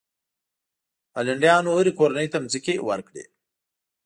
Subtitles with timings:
[1.15, 3.23] هالنډیانو هرې کورنۍ ته ځمکې ورکړې.